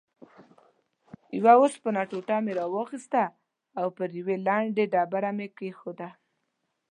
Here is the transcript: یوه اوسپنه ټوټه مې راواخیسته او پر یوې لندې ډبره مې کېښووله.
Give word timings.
یوه 1.37 1.53
اوسپنه 1.61 2.01
ټوټه 2.09 2.37
مې 2.45 2.53
راواخیسته 2.59 3.23
او 3.79 3.87
پر 3.97 4.09
یوې 4.19 4.35
لندې 4.47 4.83
ډبره 4.93 5.31
مې 5.37 5.47
کېښووله. 5.57 6.09